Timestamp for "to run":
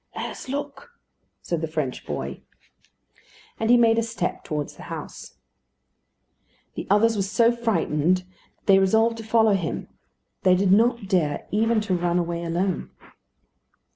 11.81-12.17